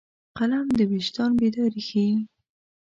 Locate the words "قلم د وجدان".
0.37-1.31